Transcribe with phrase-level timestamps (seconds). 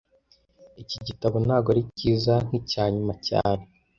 [0.81, 3.63] Iki gitabo ntago ari cyiza nkicyanyuma cyane